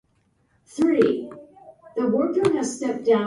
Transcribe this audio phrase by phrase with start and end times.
[0.79, 1.31] 宮城県
[1.95, 2.09] 丸
[2.41, 3.11] 森町